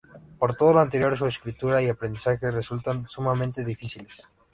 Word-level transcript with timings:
Por 0.39 0.55
todo 0.55 0.73
lo 0.73 0.79
anterior, 0.81 1.15
su 1.15 1.27
escritura 1.27 1.79
y 1.79 1.87
aprendizaje 1.87 2.49
resultan 2.49 3.07
sumamente 3.07 3.63
difíciles. 3.63 4.27